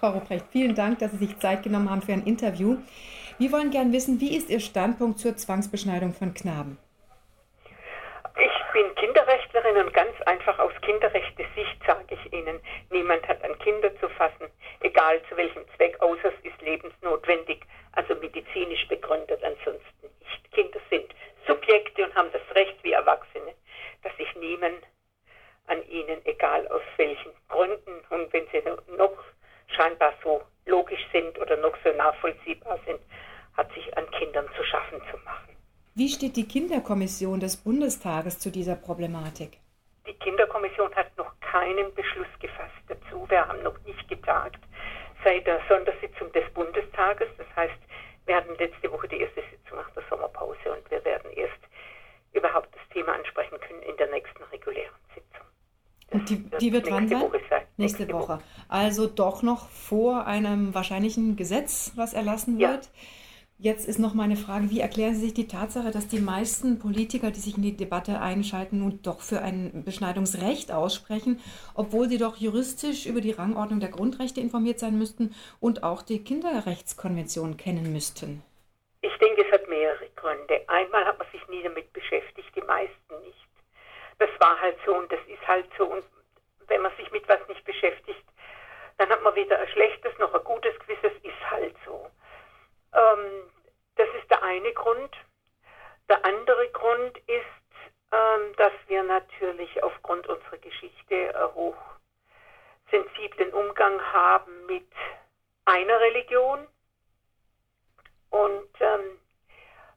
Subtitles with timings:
[0.00, 2.78] Frau Ruprecht, vielen Dank, dass Sie sich Zeit genommen haben für ein Interview.
[3.38, 6.78] Wir wollen gern wissen, wie ist Ihr Standpunkt zur Zwangsbeschneidung von Knaben?
[8.34, 12.60] Ich bin Kinderrechtlerin und ganz einfach aus Kinderrechtssicht sage ich Ihnen,
[12.90, 14.48] niemand hat an Kinder zu fassen,
[14.80, 17.60] egal zu welchem Zweck, außer es ist lebensnotwendig,
[17.92, 20.52] also medizinisch begründet, ansonsten nicht.
[20.52, 21.14] Kinder sind
[21.46, 23.52] Subjekte und haben das Recht wie Erwachsene,
[24.02, 24.80] dass sich niemand
[25.66, 28.62] an ihnen, egal aus welchen Gründen und wenn sie
[28.96, 29.12] noch
[29.76, 33.00] scheinbar so logisch sind oder noch so nachvollziehbar sind,
[33.56, 35.56] hat sich an Kindern zu schaffen zu machen.
[35.94, 39.58] Wie steht die Kinderkommission des Bundestages zu dieser Problematik?
[40.06, 43.26] Die Kinderkommission hat noch keinen Beschluss gefasst dazu.
[43.28, 44.60] Wir haben noch nicht getagt
[45.24, 47.28] seit der Sondersitzung des Bundestages.
[47.36, 47.78] Das heißt,
[48.26, 51.58] wir hatten letzte Woche die erste Sitzung nach der Sommerpause und wir werden erst
[52.32, 55.29] überhaupt das Thema ansprechen können in der nächsten regulären Sitzung.
[56.10, 57.20] Und die, die wird wann sein?
[57.20, 57.62] Woche sein?
[57.76, 58.34] Nächste, nächste Woche.
[58.34, 58.42] Woche.
[58.68, 62.86] Also doch noch vor einem wahrscheinlichen Gesetz, was erlassen wird.
[62.86, 62.90] Ja.
[63.62, 67.30] Jetzt ist noch meine Frage, wie erklären Sie sich die Tatsache, dass die meisten Politiker,
[67.30, 71.42] die sich in die Debatte einschalten, nun doch für ein Beschneidungsrecht aussprechen,
[71.74, 76.24] obwohl sie doch juristisch über die Rangordnung der Grundrechte informiert sein müssten und auch die
[76.24, 78.42] Kinderrechtskonvention kennen müssten?
[79.02, 80.62] Ich denke, es hat mehrere Gründe.
[80.66, 83.46] Einmal hat man sich nie damit beschäftigt, die meisten nicht.
[84.18, 85.84] Das war halt so und das ist halt so.
[85.84, 86.04] Und
[86.66, 88.24] wenn man sich mit was nicht beschäftigt,
[88.96, 91.02] dann hat man weder ein schlechtes noch ein gutes Gewissen.
[91.02, 92.10] Das ist halt so.
[92.94, 93.50] Ähm,
[93.96, 95.16] das ist der eine Grund.
[96.08, 97.44] Der andere Grund ist,
[98.12, 101.74] ähm, dass wir natürlich aufgrund unserer Geschichte einen
[102.90, 104.88] hochsensiblen Umgang haben mit
[105.64, 106.66] einer Religion.
[108.30, 109.18] Und ähm,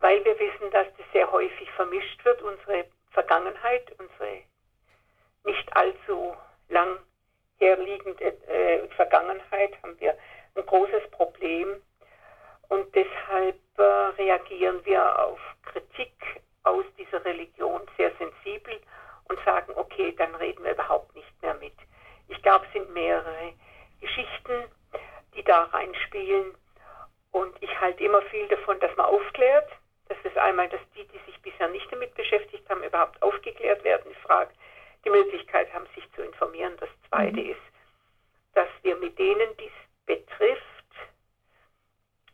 [0.00, 4.42] weil wir wissen, dass das sehr häufig vermischt wird, unsere Vergangenheit, unsere
[5.44, 6.36] nicht allzu
[6.68, 6.98] lang
[7.58, 10.16] herliegende äh, Vergangenheit, haben wir
[10.54, 11.82] ein großes Problem
[12.68, 16.12] und deshalb äh, reagieren wir auf Kritik
[16.64, 18.80] aus dieser Religion sehr sensibel
[19.28, 21.74] und sagen, okay, dann reden wir überhaupt nicht mehr mit.
[22.28, 23.52] Ich glaube, es sind mehrere
[24.00, 24.64] Geschichten,
[25.34, 26.54] die da reinspielen.
[27.30, 29.70] Und ich halte immer viel davon, dass man aufklärt.
[30.08, 34.10] Das ist einmal, dass die, die sich bisher nicht damit beschäftigt haben, überhaupt aufgeklärt werden.
[34.10, 34.50] Die Frage,
[35.04, 36.74] die Möglichkeit haben, sich zu informieren.
[36.80, 37.50] Das Zweite mhm.
[37.50, 37.60] ist,
[38.54, 40.62] dass wir mit denen, die es betrifft,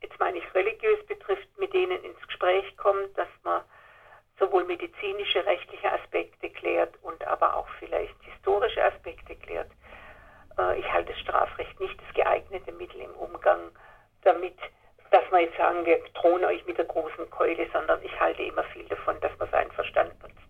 [0.00, 3.62] jetzt meine ich religiös betrifft, mit denen ins Gespräch kommt, dass man
[4.38, 9.70] sowohl medizinische, rechtliche Aspekte klärt und aber auch vielleicht historische Aspekte klärt.
[10.58, 13.70] Äh, ich halte das Strafrecht nicht das geeignete Mittel im Umgang
[14.22, 14.58] damit,
[15.10, 18.64] dass man jetzt sagen, wir drohen euch mit der großen Keule, sondern ich halte immer
[18.64, 20.41] viel davon, dass man seinen Verstand nutzt.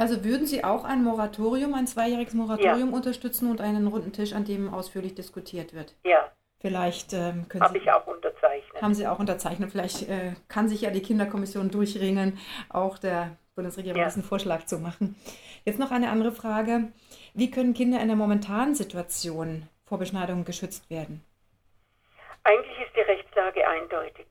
[0.00, 2.96] Also würden Sie auch ein Moratorium, ein zweijähriges Moratorium ja.
[2.96, 5.94] unterstützen und einen runden Tisch, an dem ausführlich diskutiert wird?
[6.04, 6.30] Ja,
[6.60, 8.82] Vielleicht ähm, können Habe ich auch unterzeichnet.
[8.82, 9.70] Haben Sie auch unterzeichnet.
[9.70, 12.38] Vielleicht äh, kann sich ja die Kinderkommission durchringen,
[12.68, 14.06] auch der Bundesregierung ja.
[14.06, 15.16] diesen Vorschlag zu machen.
[15.64, 16.92] Jetzt noch eine andere Frage.
[17.32, 21.24] Wie können Kinder in der momentanen Situation vor Beschneidung geschützt werden?
[22.44, 24.26] Eigentlich ist die Rechtslage eindeutig.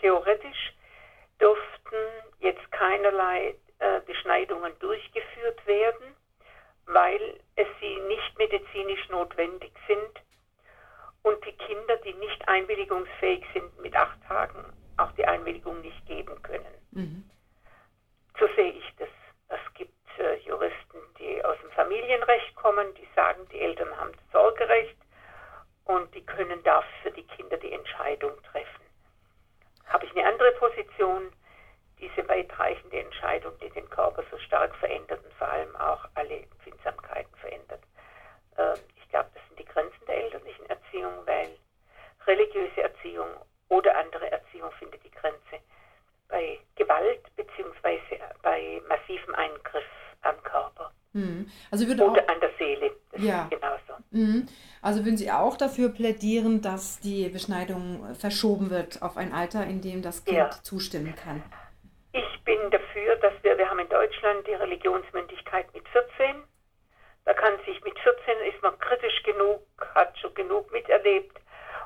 [0.00, 0.74] Theoretisch
[1.38, 1.96] durften
[2.40, 3.54] jetzt keinerlei
[4.28, 6.14] Beschneidungen durchgeführt werden,
[6.86, 10.22] weil es sie nicht medizinisch notwendig sind
[11.22, 14.64] und die Kinder, die nicht einwilligungsfähig sind, mit acht Tagen
[14.98, 16.74] auch die Einwilligung nicht geben können.
[16.90, 17.30] Mhm.
[18.38, 19.08] So sehe ich das.
[19.48, 24.32] Es gibt äh, Juristen, die aus dem Familienrecht kommen, die sagen, die Eltern haben das
[24.32, 24.96] Sorgerecht
[25.84, 28.84] und die können dafür für die Kinder die Entscheidung treffen.
[29.86, 31.32] Habe ich eine andere Position,
[32.00, 37.34] diese weitreichende Entscheidung, die den Körper so stark verändert und vor allem auch alle Empfindsamkeiten
[37.36, 37.82] verändert.
[38.56, 41.48] Äh, ich glaube, das sind die Grenzen der elterlichen Erziehung, weil
[42.26, 43.28] religiöse Erziehung
[43.68, 45.62] oder andere Erziehung findet die Grenze
[46.28, 47.98] bei Gewalt bzw.
[48.42, 49.84] bei massivem Eingriff
[50.22, 50.92] am Körper.
[51.12, 51.50] Hm.
[51.70, 52.92] Also würde oder auch, an der Seele.
[53.12, 53.48] Das ja.
[53.48, 53.94] genauso.
[54.12, 54.46] Hm.
[54.82, 59.80] Also würden Sie auch dafür plädieren, dass die Beschneidung verschoben wird auf ein Alter, in
[59.80, 60.50] dem das Kind ja.
[60.50, 61.42] zustimmen kann?
[62.12, 63.88] Ich bin dafür, dass wir, wir haben in
[64.28, 66.44] Deutschland die Religionsmündigkeit mit 14
[67.24, 69.60] da kann sich mit 14 ist man kritisch genug,
[69.94, 71.38] hat schon genug miterlebt.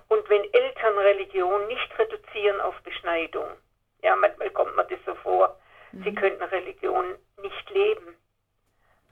[0.06, 3.48] Und wenn Eltern Religion nicht reduzieren auf Beschneidung,
[4.02, 5.58] ja, manchmal kommt man das so vor,
[5.90, 6.04] mhm.
[6.04, 8.14] sie könnten Religion nicht leben.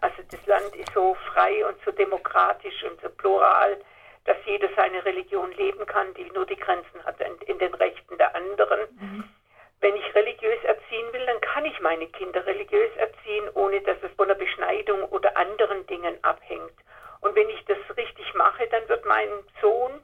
[0.02, 3.80] Also das Land ist so frei und so demokratisch und so plural,
[4.24, 8.16] dass jeder seine Religion leben kann, die nur die Grenzen hat in, in den Rechten
[8.18, 8.80] der anderen.
[9.00, 9.24] Mhm
[9.80, 14.12] wenn ich religiös erziehen will, dann kann ich meine Kinder religiös erziehen, ohne dass es
[14.16, 16.74] von der Beschneidung oder anderen Dingen abhängt.
[17.20, 19.28] Und wenn ich das richtig mache, dann wird mein
[19.60, 20.00] Sohn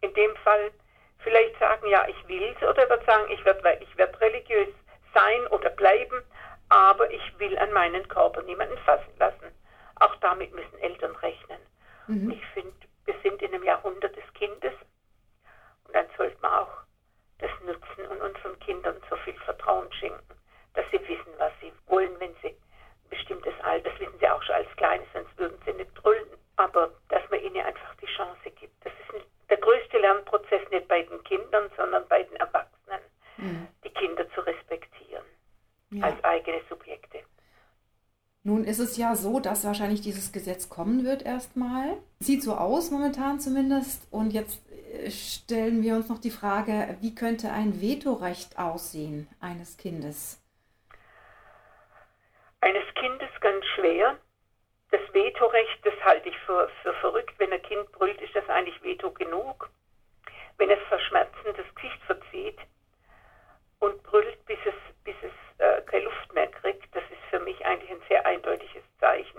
[0.00, 0.70] in dem Fall
[1.18, 4.68] vielleicht sagen, ja, ich will es, oder wird sagen, ich werde ich werd religiös
[5.14, 6.22] sein oder bleiben,
[6.68, 9.52] aber ich will an meinen Körper niemanden fassen lassen.
[9.96, 11.58] Auch damit müssen Eltern rechnen.
[12.06, 12.30] Mhm.
[12.30, 12.72] Ich finde,
[13.04, 14.72] wir sind in einem Jahrhundert des Kindes
[15.86, 16.78] und dann sollte man auch
[17.38, 20.34] das nutzen und unseren Kindern so viel Vertrauen schenken,
[20.74, 24.42] dass sie wissen, was sie wollen, wenn sie ein bestimmtes Alter, das wissen sie auch
[24.42, 26.28] schon als Kleine, sonst würden sie nicht brüllen.
[26.56, 28.84] Aber dass man ihnen einfach die Chance gibt.
[28.84, 33.00] Das ist der größte Lernprozess nicht bei den Kindern, sondern bei den Erwachsenen,
[33.36, 33.68] mhm.
[33.84, 35.24] die Kinder zu respektieren
[35.90, 36.04] ja.
[36.04, 37.20] als eigene Subjekte.
[38.42, 41.98] Nun ist es ja so, dass wahrscheinlich dieses Gesetz kommen wird erstmal.
[42.20, 44.08] Sieht so aus momentan zumindest.
[44.10, 49.76] Und jetzt äh, stellen wir uns noch die Frage, wie könnte ein Vetorecht aussehen eines
[49.76, 50.42] Kindes?
[52.60, 54.16] Eines Kindes ganz schwer.
[54.90, 57.34] Das Vetorecht, das halte ich für, für verrückt.
[57.38, 59.68] Wenn ein Kind brüllt, ist das eigentlich Veto genug.
[60.58, 62.58] Wenn es verschmerzen das Gesicht verzieht
[63.78, 64.74] und brüllt, bis es,
[65.04, 68.82] bis es äh, keine Luft mehr kriegt, das ist für mich eigentlich ein sehr eindeutiges
[69.00, 69.38] Zeichen.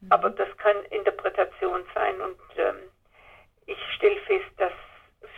[0.00, 0.12] Mhm.
[0.12, 2.76] Aber das kann Interpretation sein und ähm,
[3.66, 4.72] ich stelle fest, dass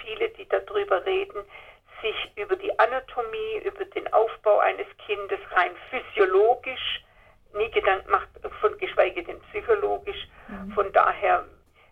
[0.02, 1.44] viele, die darüber reden,
[2.02, 7.04] sich über die Anatomie, über den Aufbau eines Kindes rein physiologisch
[7.54, 8.28] nie Gedanken macht,
[8.60, 10.28] von, geschweige denn psychologisch.
[10.48, 10.72] Mhm.
[10.72, 11.44] Von daher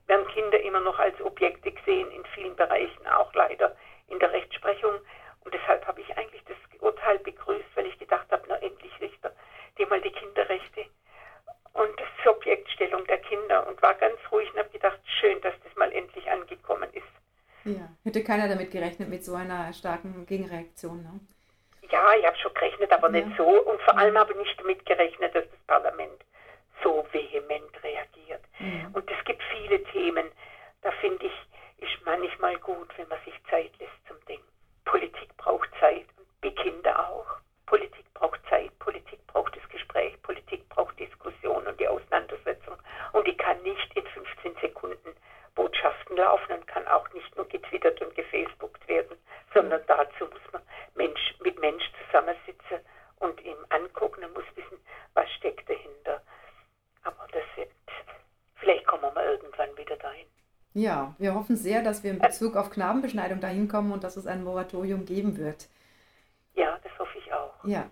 [0.06, 3.01] werden Kinder immer noch als Objekte gesehen, in vielen Bereichen
[3.48, 3.76] leider
[4.08, 4.94] in der Rechtsprechung.
[5.44, 9.32] Und deshalb habe ich eigentlich das Urteil begrüßt, weil ich gedacht habe, na endlich Richter,
[9.78, 10.86] die mal die Kinderrechte
[11.72, 15.74] und die Subjektstellung der Kinder und war ganz ruhig und habe gedacht, schön, dass das
[15.76, 17.02] mal endlich angekommen ist.
[17.64, 21.02] Ja, hätte keiner damit gerechnet, mit so einer starken Gegenreaktion.
[21.02, 21.20] Ne?
[21.90, 23.24] Ja, ich habe schon gerechnet, aber ja.
[23.24, 23.46] nicht so.
[23.46, 26.24] Und vor allem habe ich nicht damit gerechnet, dass das Parlament
[26.82, 28.42] so vehement reagiert.
[28.58, 28.90] Ja.
[28.92, 30.26] Und es gibt viele Themen,
[30.82, 31.32] da finde ich,
[31.82, 34.46] ist manchmal gut, wenn man sich Zeit lässt zum Denken.
[34.84, 37.26] Politik braucht Zeit und die Kinder auch.
[37.66, 42.76] Politik braucht Zeit, Politik braucht das Gespräch, Politik braucht Diskussion und die Auseinandersetzung.
[43.12, 45.14] Und die kann nicht in 15 Sekunden
[45.54, 49.16] Botschaften laufen und kann auch nicht nur getwittert und gefacebookt werden,
[49.52, 50.62] sondern dazu muss man
[50.94, 52.80] Mensch mit Mensch zusammensitzen
[53.18, 54.78] und ihm angucken und muss wissen,
[55.14, 56.22] was steckt dahinter.
[57.02, 57.70] Aber das wird,
[58.56, 60.26] vielleicht kommen wir mal irgendwann wieder dahin.
[60.74, 64.26] Ja, wir hoffen sehr, dass wir in Bezug auf Knabenbeschneidung dahin kommen und dass es
[64.26, 65.68] ein Moratorium geben wird.
[66.54, 67.52] Ja, das hoffe ich auch.
[67.64, 67.90] Ja.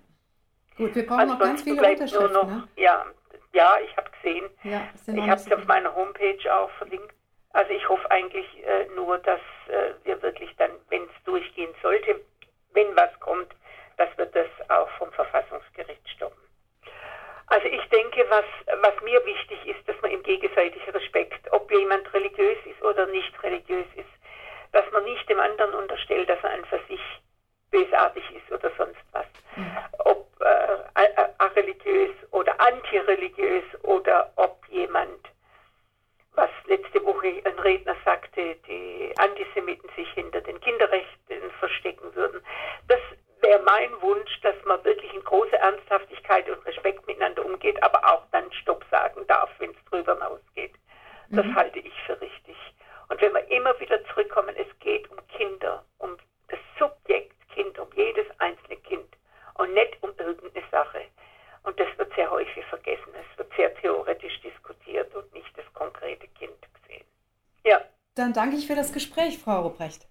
[0.76, 2.32] Gut, wir brauchen also noch ganz viele Unterschriften.
[2.32, 2.68] Noch, ne?
[2.76, 3.04] Ja,
[3.52, 4.44] ja, ich habe gesehen.
[4.64, 7.12] Ja, ich habe es auf meiner Homepage auch verlinkt.
[7.52, 12.20] Also ich hoffe eigentlich äh, nur, dass äh, wir wirklich dann, wenn es durchgehen sollte,
[12.72, 13.48] wenn was kommt,
[13.96, 16.40] dass wir das auch vom Verfassungsgericht stoppen.
[17.50, 18.44] Also ich denke, was,
[18.80, 23.42] was mir wichtig ist, dass man im gegenseitigen Respekt, ob jemand religiös ist oder nicht
[23.42, 24.08] religiös ist,
[24.72, 27.00] dass man nicht dem anderen unterstellt, dass er an für sich
[27.70, 29.26] bösartig ist oder sonst was.
[29.56, 29.76] Mhm.
[29.98, 35.28] Ob äh, religiös oder antireligiös oder ob jemand
[36.34, 42.40] was letzte Woche ein Redner sagte, die Antisemiten sich hinter den Kinderrechten verstecken würden.
[42.86, 43.00] Das
[43.40, 48.22] wäre mein Wunsch, dass man wirklich in großer Ernsthaftigkeit und Respekt miteinander umgeht, aber auch
[48.30, 50.74] dann Stopp sagen darf, wenn es drüber hinausgeht.
[51.30, 51.54] Das mhm.
[51.56, 52.56] halte ich für richtig.
[53.08, 56.16] Und wenn wir immer wieder zurückkommen, es geht um Kinder, um
[56.48, 59.08] das Subjekt Kind, um jedes einzelne Kind
[59.54, 61.02] und nicht um irgendeine Sache.
[61.62, 63.12] Und das wird sehr häufig vergessen.
[63.14, 67.04] Es wird sehr theoretisch diskutiert und nicht das konkrete Kind gesehen.
[67.64, 67.82] Ja.
[68.20, 70.09] Dann danke ich für das Gespräch, Frau Ruprecht.